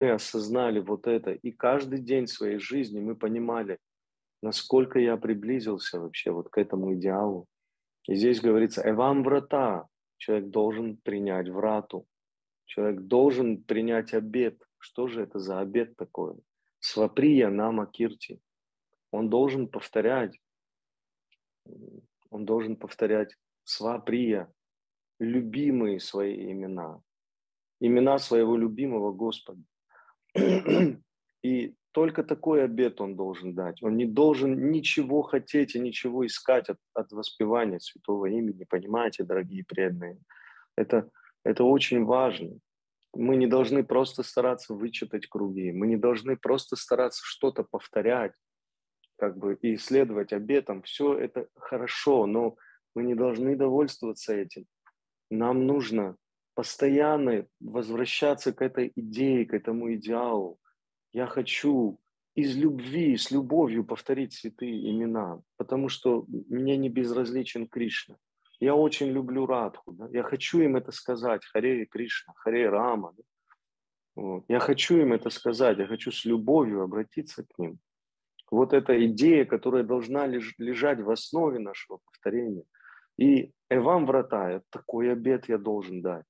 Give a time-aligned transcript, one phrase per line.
[0.00, 3.78] мы осознали вот это, и каждый день своей жизни мы понимали,
[4.42, 7.46] насколько я приблизился вообще вот к этому идеалу.
[8.08, 9.86] И здесь говорится, «Эвам врата».
[10.18, 12.06] Человек должен принять врату.
[12.64, 14.62] Человек должен принять обед.
[14.78, 16.34] Что же это за обед такой?
[16.78, 18.40] Сваприя нама кирти.
[19.10, 20.40] Он должен повторять,
[22.30, 24.52] он должен повторять сваприя,
[25.18, 27.00] любимые свои имена,
[27.80, 29.62] имена своего любимого Господа.
[31.42, 33.82] И только такой обет он должен дать.
[33.82, 38.64] Он не должен ничего хотеть и ничего искать от, от воспевания святого имени.
[38.68, 40.18] Понимаете, дорогие преданные?
[40.76, 41.08] Это,
[41.44, 42.58] это очень важно.
[43.14, 45.72] Мы не должны просто стараться вычитать круги.
[45.72, 48.32] Мы не должны просто стараться что-то повторять
[49.18, 50.82] как бы, и исследовать обетом.
[50.82, 52.56] Все это хорошо, но
[52.94, 54.66] мы не должны довольствоваться этим.
[55.30, 56.16] Нам нужно
[56.56, 60.58] постоянно возвращаться к этой идее, к этому идеалу,
[61.12, 62.00] я хочу
[62.34, 68.16] из любви, с любовью повторить святые имена, потому что мне не безразличен Кришна.
[68.58, 70.08] Я очень люблю Радху, да?
[70.10, 73.12] я хочу им это сказать, Харе Кришна, Харе Рама.
[73.16, 73.22] Да?
[74.16, 74.44] Вот.
[74.48, 77.78] Я хочу им это сказать, я хочу с любовью обратиться к ним.
[78.50, 82.64] Вот эта идея, которая должна лежать в основе нашего повторения.
[83.18, 86.24] И Эвам врата, такой обед я должен дать.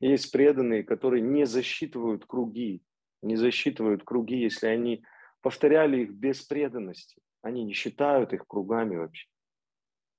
[0.00, 2.82] Есть преданные, которые не засчитывают круги,
[3.22, 5.04] не засчитывают круги, если они
[5.40, 7.16] повторяли их без преданности.
[7.42, 9.26] Они не считают их кругами вообще.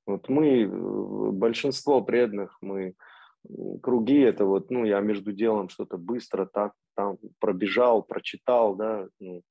[0.05, 0.67] Вот мы, э,
[1.31, 2.95] большинство преданных, мы
[3.81, 9.41] круги это вот, ну, я между делом что-то быстро так там пробежал, прочитал, да, ну,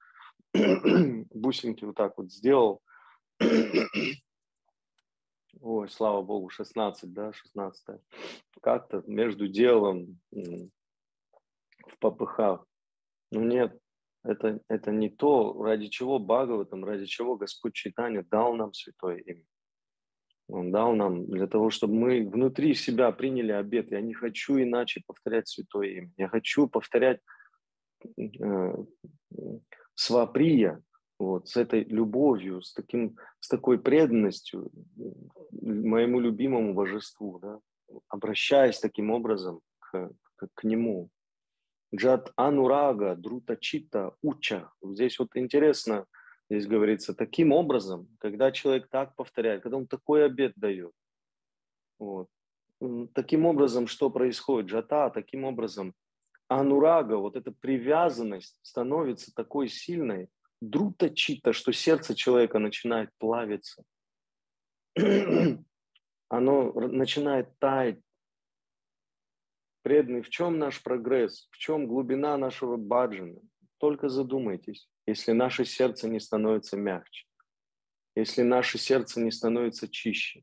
[1.35, 2.81] бусинки вот так вот сделал.
[5.67, 7.99] Ой, слава богу, 16, да, 16.
[8.61, 12.67] Как-то между делом в попыхах
[13.31, 13.79] ну нет,
[14.25, 19.45] это, это не то, ради чего Бхагаватам, ради чего Господь Читания дал нам святое имя.
[20.49, 23.91] Он дал нам для того, чтобы мы внутри себя приняли обет.
[23.91, 26.13] Я не хочу иначе повторять святое имя.
[26.19, 27.21] Я хочу повторять
[28.19, 28.75] э,
[29.95, 30.83] сваприя,
[31.25, 34.71] вот, с этой любовью, с, таким, с такой преданностью
[35.51, 37.61] моему любимому божеству, да,
[38.09, 41.11] обращаясь таким образом к, к, к нему.
[41.95, 44.71] Джат Анурага, Друта Чита, Уча.
[44.83, 46.07] Здесь вот интересно,
[46.51, 50.93] здесь говорится, таким образом, когда человек так повторяет, когда он такой обед дает,
[51.99, 52.29] вот,
[53.15, 54.71] таким образом, что происходит?
[54.71, 55.95] Джата, таким образом,
[56.49, 60.29] анурага, вот эта привязанность становится такой сильной,
[60.71, 63.85] друта чита, что сердце человека начинает плавиться.
[66.29, 68.01] Оно начинает таять
[69.85, 71.47] Преданный, в чем наш прогресс?
[71.51, 73.39] В чем глубина нашего баджана?
[73.77, 77.27] Только задумайтесь, если наше сердце не становится мягче,
[78.17, 80.43] если наше сердце не становится чище,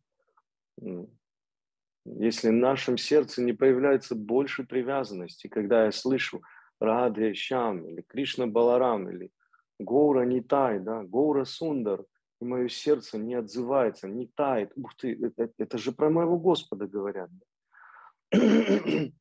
[2.06, 6.44] если в нашем сердце не появляется больше привязанности, когда я слышу
[6.80, 9.32] Радhe Шам или Кришна Баларам или
[9.84, 12.06] Гоура Нитай, да, Гоура Сундар,
[12.40, 14.72] и мое сердце не отзывается, не тает.
[14.76, 17.30] Ух ты, это, это же про моего Господа говорят.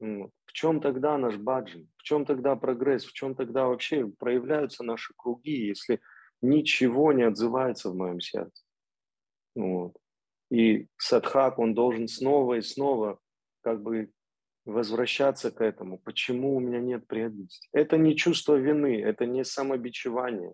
[0.00, 1.88] В чем тогда наш баджин?
[1.96, 3.04] В чем тогда прогресс?
[3.04, 6.00] В чем тогда вообще проявляются наши круги, если
[6.40, 8.62] ничего не отзывается в моем сердце?
[9.56, 9.96] Вот.
[10.50, 13.18] И садхак, он должен снова и снова
[13.60, 14.12] как бы
[14.68, 15.98] возвращаться к этому.
[15.98, 17.68] Почему у меня нет преданности?
[17.72, 20.52] Это не чувство вины, это не самобичевание,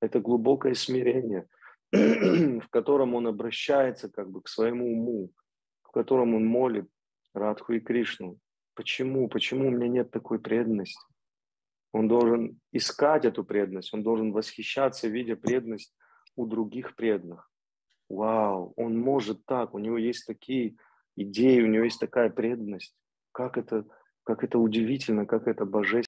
[0.00, 1.46] это глубокое смирение,
[1.92, 5.30] в котором он обращается как бы к своему уму,
[5.82, 6.88] в котором он молит
[7.34, 8.38] Радху и Кришну.
[8.74, 9.28] Почему?
[9.28, 11.06] Почему у меня нет такой преданности?
[11.92, 15.94] Он должен искать эту преданность, он должен восхищаться, видя преданность
[16.34, 17.48] у других преданных.
[18.08, 20.76] Вау, он может так, у него есть такие
[21.16, 22.96] идеи, у него есть такая преданность.
[23.32, 23.84] Как это,
[24.24, 26.06] как это удивительно, как это божественно.